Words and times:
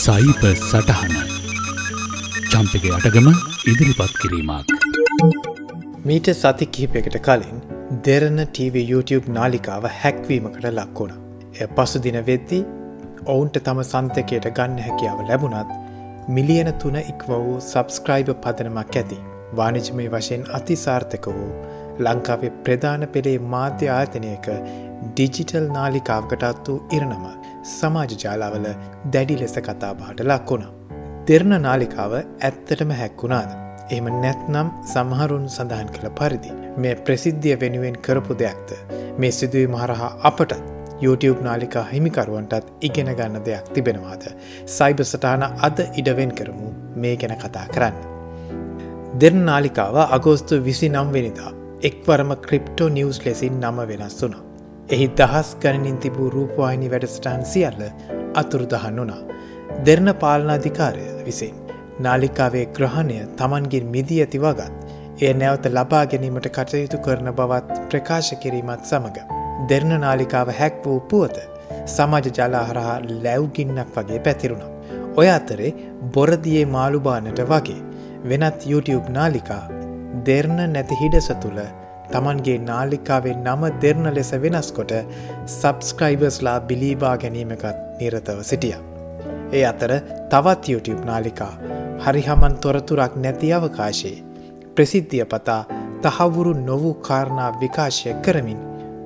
සයිප 0.00 0.42
සටහන 0.50 1.14
චම්පක 2.52 2.84
අටගම 2.96 3.26
ඉදිරිපත් 3.70 4.12
කිරීමක්. 4.20 4.70
මීට 6.08 6.28
සති 6.32 6.68
කිහිපෙකට 6.74 7.16
කලින් 7.26 7.58
දෙරන 8.06 8.38
TV 8.56 8.84
YouTube 8.90 9.26
නාලිකාව 9.36 9.88
හැක්වීමකට 9.96 10.68
ලක්වුණ. 10.70 11.12
එය 11.58 11.68
පසු 11.76 12.02
දින 12.06 12.18
වෙද්දී 12.30 12.62
ඔවුන්ට 13.26 13.58
තම 13.66 13.82
සන්තකයට 13.84 14.48
ගන්න 14.58 14.78
හැකියාව 14.86 15.20
ලැබුණත් 15.30 15.74
මිලියන 16.36 16.72
තුන 16.84 16.96
ඉක්ව 17.02 17.30
වූ 17.34 17.58
සබස්ක්‍රයිබ 17.62 18.30
පදනමක් 18.44 19.00
ඇති 19.02 19.18
වානිජමය 19.60 20.06
වශයෙන් 20.14 20.46
අතිසාර්ථක 20.60 21.28
වූ 21.30 21.50
ලංකාවේ 22.06 22.54
ප්‍රධාන 22.64 23.08
පෙළේ 23.16 23.38
මාධ්‍ය 23.54 23.92
ආයතනයක 23.98 24.48
ඩිජිටල් 25.08 25.66
නාලිකාවකටත් 25.76 26.68
වූ 26.68 26.78
ඉරණම 26.96 27.24
සමාජ 27.74 28.12
ජාලාවල 28.22 28.66
දැඩි 29.14 29.36
ලෙස 29.42 29.54
කතාබාට 29.68 30.20
ලක්වුණා. 30.30 30.72
දෙරණ 31.28 31.54
නාලිකාව 31.66 32.14
ඇත්තටම 32.18 32.92
හැක්වුණාද. 33.00 33.50
එම 33.96 34.10
නැත්නම් 34.24 34.68
සමහරුන් 34.92 35.46
සඳහන් 35.54 35.88
කළ 35.94 36.10
පරිදි. 36.18 36.52
මේ 36.82 36.94
ප්‍රසිද්ධිය 37.06 37.56
වෙනුවෙන් 37.62 37.96
කරපු 38.06 38.36
දෙයක්ද. 38.42 38.74
මේ 39.18 39.32
සිදුවී 39.38 39.72
මහරහා 39.76 40.10
අපටත් 40.22 40.60
YouTube 41.04 41.40
නාලිකා 41.48 41.84
හිමිකරුවන්ටත් 41.92 42.66
ඉගෙන 42.88 43.10
ගන්න 43.14 43.44
දෙයක් 43.48 43.72
තිබෙනවාද. 43.74 44.24
සයිබ 44.76 45.00
සටාන 45.04 45.46
අද 45.68 45.80
ඉඩවෙන් 45.96 46.36
කරමු 46.40 46.74
මේ 46.96 47.14
ගැන 47.16 47.34
කතා 47.38 47.66
කරන්න. 47.74 47.96
දෙරන 49.20 49.40
නාලිකාව 49.50 49.96
අගෝස්තු 50.18 50.62
විසි 50.68 50.88
නම්වෙනිදා 50.88 51.56
එක්වරම 51.82 52.38
ක්‍රිප්ටෝ 52.46 52.88
නිවස් 52.98 53.24
ලෙසින් 53.26 53.60
නම 53.60 53.82
වෙනස් 53.90 54.22
වුනා. 54.22 54.49
එහි 54.94 55.06
දහස් 55.18 55.48
ගණනින් 55.62 55.98
තිබූ 56.02 56.28
රූපවාහිනි 56.34 56.88
වැඩස්ටාන් 56.92 57.42
සියල්ල 57.50 57.82
අතුරුදහන් 58.40 58.96
වුණා. 59.00 59.18
දෙරණ 59.86 60.10
පාලනාධිකාරය 60.22 61.04
විසින්. 61.26 61.54
නාලිකාවේ 62.06 62.64
ග්‍රහණය 62.76 63.18
තමන්ගින් 63.40 63.86
මිදී 63.94 64.18
ඇති 64.24 64.40
වගත් 64.44 64.72
එය 65.22 65.30
නැවත 65.42 65.68
ලබා 65.76 66.02
ගැනීමට 66.12 66.48
කටයුතු 66.56 66.98
කරන 67.04 67.30
බවත් 67.40 67.76
ප්‍රකාශ 67.90 68.32
කිරීමත් 68.42 68.82
සමඟ. 68.90 69.20
දෙරණ 69.70 69.94
නාලිකාව 70.06 70.50
හැක් 70.60 70.80
වූ 70.86 70.98
පුවත 71.12 71.38
සමාජ 71.96 72.26
ජලාහරහා 72.38 72.98
ලැව්ගින්නක් 73.26 73.92
වගේ 73.96 74.20
පැතිරුණ. 74.26 74.64
ඔය 75.20 75.28
අතරේ 75.38 75.76
බොරදියේ 76.16 76.66
මාළුබානට 76.76 77.44
වගේ 77.52 77.80
වෙනත් 78.32 78.66
YouTube 78.72 79.06
නාලිකා 79.18 79.64
දෙරණ 80.26 80.66
නැති 80.74 81.00
හිඩස 81.02 81.30
තුළ 81.44 81.62
තමන්ගේ 82.12 82.58
නාලිකාවේ 82.68 83.34
නම 83.36 83.62
දෙරන 83.82 84.06
ලෙස 84.16 84.32
වෙනස්කොට 84.44 84.92
සබස්ක්‍රයිබර්ස්ලා 85.48 86.58
බිලීබා 86.68 87.16
ගැනීමකත් 87.18 87.76
නිරතව 87.98 88.40
සිටිය. 88.42 88.74
ඒ 89.52 89.64
අතර 89.64 89.92
තවත් 90.32 90.72
YouTube 90.72 91.04
නාලිකා 91.04 91.52
හරිහමන් 92.04 92.54
තොරතුරක් 92.62 93.14
නැති 93.16 93.52
අවකාශයේ 93.52 94.18
ප්‍රසිද්ධිය 94.74 95.24
පතා 95.26 95.62
තහවුරු 96.04 96.52
නොවූ 96.60 96.94
කාරණා 97.06 97.50
විකාශය 97.60 98.12
කරමින් 98.24 98.60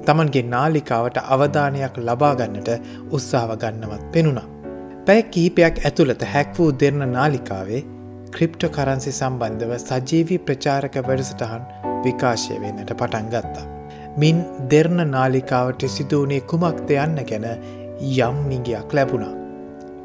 තමන්ගේ 0.06 0.44
නාලිකාවට 0.48 1.16
අවධානයක් 1.26 1.96
ලබාගන්නට 2.08 2.70
උත්සාව 3.10 3.50
ගන්නවත් 3.62 4.04
පෙනුණා. 4.12 4.48
පැය 5.06 5.22
කීපයක් 5.32 5.80
ඇතුළත 5.80 6.22
හැක් 6.32 6.52
වූ 6.58 6.70
දෙරන 6.80 7.02
නාලිකාවේ 7.12 7.82
ක්‍රිප්ටෝ 8.34 8.70
කරන්සි 8.70 9.12
සම්බන්ධව 9.12 9.72
සජීවී 9.80 10.44
ප්‍රචාරක 10.46 10.94
වැඩසටහන් 11.08 11.83
විකාශය 12.04 12.60
වෙන්නට 12.60 12.92
පටන් 13.00 13.30
ගත්තා. 13.34 13.66
මින් 14.16 14.44
දෙරණ 14.70 15.02
නාලිකාවට 15.10 15.84
සිදුවනේ 15.96 16.40
කුමක්ද 16.52 16.94
යන්න 16.96 17.18
ගැන 17.30 17.46
යම් 17.48 18.38
මිගයක් 18.48 18.94
ලැබුණා. 18.98 19.34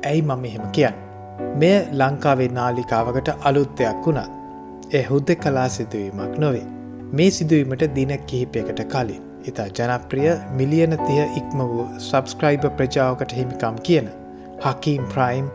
ඇයි 0.05 0.21
මම 0.21 0.45
එහෙම 0.45 0.67
කියන්න. 0.71 0.99
මෙය 1.61 1.73
ලංකාවේ 2.01 2.49
නාලිකාවකට 2.59 3.31
අලුත්තයක් 3.43 4.05
වුණත්. 4.05 4.29
එ 4.91 5.01
හුද්ද 5.09 5.33
කලා 5.43 5.69
සිදුවීමක් 5.69 6.37
නොවේ. 6.37 6.67
මේ 7.11 7.31
සිදුවීමට 7.31 7.83
දින 7.95 8.15
කිහිපයකට 8.27 8.81
කලින්. 8.93 9.21
ඉතා 9.45 9.67
ජනප්‍රිය 9.79 10.31
මිලියන 10.57 10.97
තිය 11.07 11.21
ඉක්ම 11.35 11.67
වූ 11.73 11.85
සබස්ක්‍රයිබ 11.99 12.65
ප්‍රජාවකට 12.79 13.37
හිමිකම් 13.39 13.83
කියන. 13.89 14.09
හකීම් 14.65 15.05
ප්‍රයිම් 15.13 15.45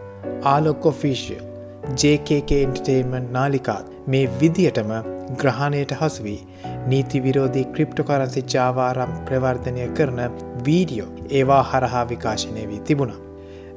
ආලොකොෆිසිියල් 0.45 1.54
JKK 1.93 2.51
එන්ටර්ටේන්මන් 2.59 3.27
නාලිකාත් 3.33 3.91
මේ 4.07 4.23
විදිහටම 4.41 4.93
ග්‍රහණයට 5.41 5.93
හසුවී 5.95 6.39
නීති 6.87 7.23
විරෝධී 7.23 7.65
ක්‍රිප්ටොකරන්සි 7.75 8.43
ජාවාරම් 8.55 9.13
ප්‍රවර්ධනය 9.27 9.85
කරන 9.99 10.21
වීඩියෝ 10.67 11.11
ඒවා 11.31 11.63
හරහා 11.65 12.09
විකාශනය 12.09 12.65
වී 12.69 12.81
තිබුණා. 12.81 13.21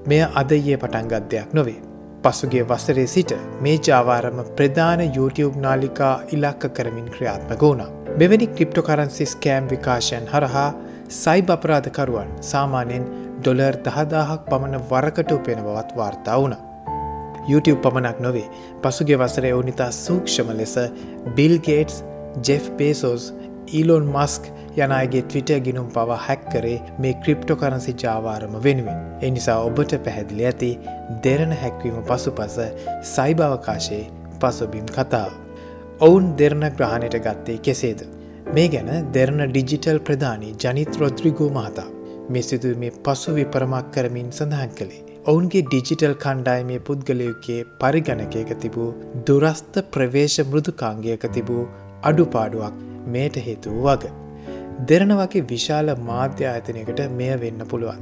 මෙය 0.07 0.21
අදයේ 0.35 0.77
පටන්ගත්දයක් 0.77 1.53
නොවේ. 1.53 1.79
පසුගේ 2.23 2.63
වසරේ 2.63 3.07
සිට 3.07 3.33
මේ 3.61 3.77
ජාවාරම 3.87 4.39
ප්‍රධාන 4.55 5.03
YouTube 5.09 5.59
නාලිකා 5.59 6.15
ඉලක්ක 6.31 6.67
කරමින් 6.73 7.09
ක්‍රියාත්මක 7.09 7.61
වුණා. 7.61 7.89
මෙවැනි 8.17 8.47
ක්‍රිප්ටොකරන්සි 8.49 9.25
ස්කෑම් 9.25 9.69
විකාශයන් 9.69 10.31
හරහා 10.33 10.69
සයිබ 11.15 11.49
අපරාධකරුවන් 11.49 12.31
සාමාන්‍යයෙන් 12.43 13.11
ඩොලර් 13.39 13.75
දහදාහක් 13.85 14.49
පමණ 14.49 14.87
වරකට 14.91 15.31
උපෙන 15.31 15.61
බවත් 15.65 15.97
වාර්තා 15.97 16.39
වුණා. 16.41 16.63
YouTube 17.47 17.81
පමණක් 17.81 18.19
නොවේ 18.19 18.47
පසුගේ 18.83 19.17
වසරේ 19.17 19.53
ඕනිතා 19.53 19.91
සූක්ෂම 19.97 20.53
ලෙස 20.53 20.75
Bill Gates 21.35 22.03
Jeff 22.43 22.71
Bezos 22.77 23.33
Elon 23.69 24.05
Musk 24.07 24.51
යනගේ 24.77 25.21
ට්‍රිට 25.23 25.51
ගිනුම් 25.63 25.87
පවා 25.89 26.19
හැක්කරේ 26.19 26.75
මේ 26.99 27.13
ක්‍රිප්ටෝ 27.23 27.57
කරන්සි 27.57 27.93
ජාවාරම 27.95 28.53
වෙනුවෙන්. 28.63 28.99
එනිසා 29.21 29.57
ඔබට 29.61 29.97
පැහැදිලි 30.05 30.45
ඇති 30.45 30.69
දෙරණ 31.23 31.53
හැක්වීම 31.53 31.97
පසු 32.03 32.31
පස 32.31 32.57
සයිභවකාශයේ 33.05 34.05
පසුබිම් 34.39 34.87
කතාව. 34.89 35.31
ඔවුන් 35.99 36.31
දෙරණ 36.37 36.69
ග්‍රහණයට 36.71 37.19
ගත්තේ 37.19 37.57
කෙසේද. 37.59 38.01
මේ 38.53 38.67
ගැන 38.69 38.91
දෙරණ 39.13 39.43
ඩිජිටල් 39.47 39.99
ප්‍රධානී 40.01 40.55
ජනිත් 40.55 40.97
රොද්‍රිගෝ 40.97 41.49
මහතා 41.51 41.89
මේ 42.29 42.43
සිදුව 42.43 42.77
මේ 42.77 42.95
පසු 43.03 43.35
විපරමක් 43.35 43.91
කරමින් 43.91 44.31
සඳහන් 44.31 44.71
කළේ. 44.71 45.06
ඔවුන්ගේ 45.31 45.61
ඩිජිටල් 45.63 46.13
කණ්ඩායමේ 46.23 46.77
පුද්ගලයුකේ 46.87 47.57
පරිගණකයක 47.81 48.51
තිබූ 48.61 48.85
දුරස්ථ 49.27 49.77
ප්‍රවේශ 49.93 50.37
මෘදුකාංගයක 50.51 51.23
තිබූ 51.37 51.63
අඩුපාඩුවක් 52.09 52.77
මේට 53.15 53.39
හේතුව 53.47 53.75
වග. 53.87 54.11
දෙරන 54.91 55.11
වගේ 55.21 55.43
විශාල 55.51 55.91
මාධ්‍ය 56.11 56.47
ආයතනයකට 56.51 57.01
මෙය 57.17 57.29
වෙන්න 57.43 57.65
පුළුවන්. 57.73 57.99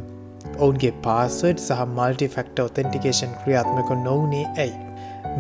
ඔවුන්ගේ 0.59 0.94
පාස්වඩ් 1.08 1.66
සහ 1.66 1.81
මල්ටි 1.96 2.30
ෆෙක්ට 2.35 2.64
ඔතෙන්ටිකේෂන් 2.68 3.35
ක්‍රියාත්මක 3.41 3.91
නොවනේ 4.03 4.46
ඇයි. 4.58 4.78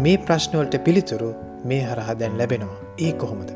මේ 0.03 0.17
ප්‍රශ්නවලට 0.25 0.81
පිළිතුරු 0.89 1.31
මේ 1.71 1.81
හරහා 1.85 2.19
දැන් 2.21 2.41
ලැබෙනවා 2.41 2.83
ඒ 2.99 3.13
කොහොමද. 3.23 3.49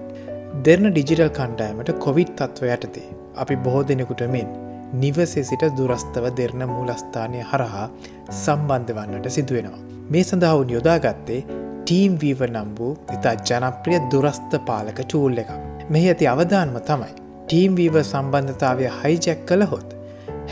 දෙරන 0.65 0.91
ඩිජිටල් 0.91 1.35
කණ්ඩායමට 1.37 1.95
කොවිඩ් 2.07 2.39
තත්ව 2.39 2.73
යටතේ 2.77 3.11
අපි 3.35 3.63
බොහෝ 3.67 3.85
දෙනෙකුට 3.91 4.27
මෙන් 4.37 4.57
නිවසේ 4.93 5.43
සිට 5.43 5.63
දුරස්ථව 5.77 6.25
දෙරන 6.37 6.61
මූලස්ථානය 6.69 7.41
හරහා 7.51 7.87
සම්බන්ධ 8.33 8.93
වන්නට 8.97 9.29
සිදුවෙනවා. 9.29 9.81
මේ 10.09 10.23
සඳහවුන් 10.23 10.71
යොදාගත්තේ 10.75 11.41
ටීම් 11.81 12.15
වීව 12.21 12.41
නම් 12.47 12.71
වූ 12.77 12.93
ඉතා 13.15 13.35
ජනප්‍රිය 13.47 13.99
දුරස්ථ 14.11 14.55
පාලක 14.67 15.01
චූල් 15.11 15.37
එක. 15.43 15.51
මෙහි 15.89 16.09
ඇති 16.09 16.27
අවධානම 16.27 16.79
තමයි. 16.87 17.13
ටීම් 17.45 17.75
වීව 17.79 17.99
සම්බන්ධතාවය 18.03 18.87
හයිජැක් 19.01 19.45
කළහොත්. 19.45 19.89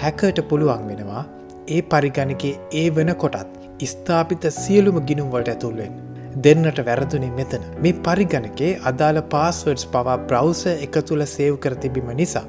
හැකට 0.02 0.42
පුළුවන් 0.50 0.86
වෙනවා 0.90 1.24
ඒ 1.68 1.82
පරිගණකේ 1.92 2.54
ඒ 2.74 2.90
වන 2.90 3.14
කොටත් 3.16 3.58
ස්ථාපිත 3.86 4.46
සියලුම 4.54 5.00
ගිනුම්වලට 5.10 5.50
ඇතුල්වෙන්. 5.54 5.98
දෙන්නට 6.44 6.80
වැරදුනේ 6.86 7.34
මෙතන 7.40 7.66
මේ 7.82 7.98
පරිගණකේ 8.06 8.72
අදාළ 8.92 9.22
පාස්වර්ඩ්ස් 9.34 9.90
පවා 9.94 10.18
බ්‍රව්ස 10.30 10.64
එක 10.76 11.02
තුළ 11.10 11.26
සේව් 11.36 11.60
කර 11.66 11.76
තිබීම 11.84 12.14
නිසා. 12.22 12.46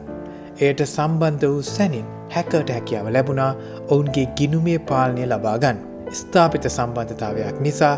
එයට 0.66 0.80
සම්බන්ධ 0.84 1.44
වූ 1.44 1.62
සැනින් 1.66 2.06
හැකට 2.34 2.70
හැකියාව 2.76 3.08
ලැබුණා 3.16 3.50
ඔවුන්ගේ 3.94 4.26
ගිනුමේ 4.38 4.78
පාලනය 4.90 5.25
ලබාගන්න. 5.32 5.78
ස්ථාපිත 6.12 6.66
සම්බන්ධතාවයක් 6.70 7.60
නිසා 7.66 7.94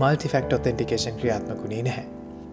මල්ටිෆෙක්ට 0.00 0.52
ඔතෙන්ටිකේෂන් 0.58 1.18
ක්‍රියාත්මකුණේ 1.20 1.82
නැහැ. 1.88 2.06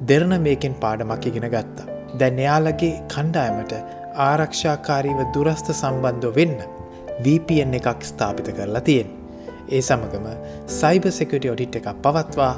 දෙරන 0.10 0.34
මේකෙන් 0.48 0.76
පාඩමක් 0.84 1.28
ඉගෙන 1.32 1.48
ගත්තා. 1.56 1.88
දැන් 2.20 2.42
එයාලගේ 2.46 2.94
කණ්ඩායමට 3.14 3.74
ආරක්ෂාකාරීව 4.30 5.22
දුරස්ථ 5.36 5.72
සම්බන්ධ 5.76 6.36
වෙන්න 6.40 6.58
VPN 7.26 7.80
එකක් 7.80 8.10
ස්ථාපිත 8.12 8.52
කරලා 8.58 8.86
තියෙන්. 8.90 9.10
ඒ 9.76 9.82
සමගම 9.82 10.28
සයිබ 10.80 11.14
සෙකට 11.20 11.52
ඔඩිට් 11.56 11.80
එකක් 11.80 11.90
පවත්වා 12.06 12.54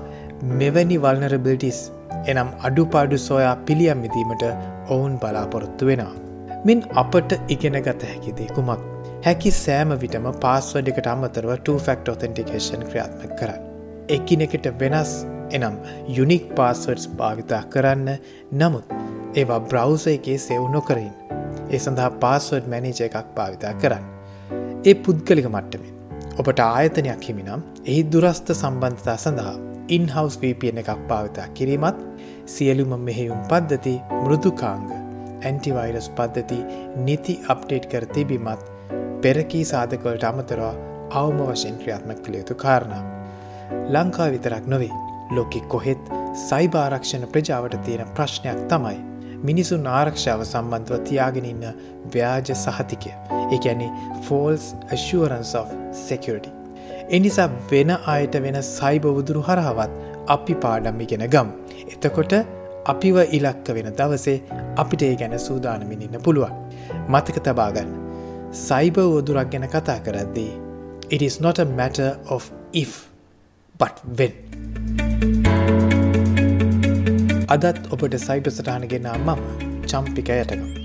මෙවැනි 0.59 1.03
වල්නරබිලිටිස් 1.05 1.79
එනම් 2.25 2.57
අඩුපාඩු 2.67 3.25
සොයා 3.29 3.55
පිළියම් 3.67 4.03
විදීමට 4.07 4.51
ඔවුන් 4.89 5.15
බලාපොරොත්තු 5.23 5.89
වෙනවා. 5.91 6.30
මින් 6.65 6.81
අපට 6.93 7.31
ඉගෙනගත 7.49 8.03
හැකිදේ 8.03 8.47
කුමක් 8.55 8.81
හැකි 9.25 9.51
සෑම 9.55 9.93
විටම 10.01 10.25
පාස්වඩිකට 10.43 11.07
අමතරව 11.13 11.51
2ෆෙක්ට 11.69 12.11
ඔතෙන්ටිකේෂන් 12.13 12.83
ක්‍රියාත්ම 12.89 13.31
කරන්න. 13.39 13.63
එකිනෙකට 14.09 14.67
වෙනස් 14.81 15.13
එනම් 15.51 15.79
යුනික් 16.17 16.45
පාස්වර්ඩ්ස් 16.59 17.07
භාවිතා 17.19 17.63
කරන්න 17.69 18.11
නමුත් 18.53 18.93
ඒවා 19.35 19.59
බ්‍රව්ස 19.65 20.05
එකේ 20.13 20.37
සෙව් 20.37 20.69
නොකරින් 20.75 21.11
ඒ 21.69 21.79
සඳහා 21.79 22.11
පාස්වර්ඩ් 22.23 22.71
මැනේජ 22.75 23.03
එකක් 23.07 23.35
භාවිතා 23.35 23.73
කරන්න. 23.81 24.05
ඒ 24.85 24.95
පුද්ගලික 25.03 25.49
මට්ටමින් 25.49 25.93
ඔබට 26.39 26.65
ආයතනයක් 26.69 27.29
හිමිනම් 27.29 27.67
එහි 27.85 28.01
දුරස්ථ 28.11 28.53
සම්බන්ධතා 28.53 29.19
සඳහා 29.19 29.59
ඉන්හවස් 29.89 30.41
VPN 30.41 30.83
එකක් 30.83 31.07
පාවිතා 31.07 31.53
කිරීමත් 31.57 32.09
සියලුම 32.47 32.99
මෙහෙයුම් 33.07 33.47
පද්ධති 33.49 33.95
මෘදුකාංග 34.19 35.00
ඇන්ටිවයිරස් 35.49 36.07
පද්ධති 36.17 36.59
නිති 37.07 37.35
අප්ඩේට් 37.53 37.85
කර 37.91 38.05
තිබීමත් 38.15 38.65
පෙරකී 39.23 39.63
සාධකවලට 39.73 40.25
අමතරවා 40.31 40.73
අවම 41.21 41.39
වශයෙන් 41.49 41.77
ක්‍රියාත්මක 41.81 42.19
කළ 42.25 42.37
යුතු 42.41 42.55
කාරණා. 42.63 43.03
ලංකා 43.95 44.29
විතරක් 44.35 44.67
නොවේ 44.73 44.91
ලොකෙ 45.37 45.61
කොහෙත් 45.73 46.11
සයිභාරක්ෂණ 46.47 47.25
ප්‍රජාවට 47.33 47.77
තියෙන 47.85 48.13
ප්‍රශ්නයක් 48.17 48.61
තමයි. 48.71 48.97
මිනිසුන් 49.47 49.85
ආරක්ෂාව 49.97 50.41
සම්බන්ධව 50.45 51.03
තියාගෙන 51.09 51.51
ඉන්න 51.51 51.67
ව්‍යාජ 52.15 52.49
සහතිකය 52.63 53.13
එකැනෙ 53.57 53.87
ෆෝල්ස් 54.25 54.65
assurance 54.95 55.53
of 55.61 55.69
security. 56.07 56.51
එනිසා 57.17 57.49
වෙන 57.71 57.91
අයට 58.15 58.35
වෙන 58.45 58.57
සයිබ 58.69 59.05
උදුරු 59.11 59.41
හරහවත් 59.49 59.91
අපි 60.35 60.55
පාඩම් 60.65 61.01
ඉගෙන 61.05 61.25
ගම්. 61.35 61.49
එතකොට 61.93 62.33
අපිව 62.85 63.17
ඉලක්ක 63.31 63.69
වෙන 63.69 63.93
දවසේ 63.97 64.41
අපිට 64.77 65.01
ඒ 65.01 65.15
ගැන 65.15 65.39
සූදානමින් 65.39 66.01
ඉන්න 66.01 66.21
පුළුවන්. 66.23 66.51
මතක 67.09 67.43
තබාගන්න. 67.43 67.89
සයිබ 68.53 68.97
වදුරක් 68.97 69.51
ගැන 69.51 69.67
කතා 69.67 69.97
කරද්දී. 69.97 70.51
It 71.09 71.21
is 71.21 71.41
not 71.41 71.59
a 71.59 71.65
matter 71.65 72.17
of 72.27 72.51
if, 72.73 73.05
but 73.79 74.01
when. 74.17 74.33
අදත් 77.47 77.93
ඔබට 77.93 78.15
සයිබ 78.15 78.47
සටහනගෙන 78.47 79.07
මම 79.17 79.39
චම්පික 79.87 80.29
යටකම්. 80.29 80.80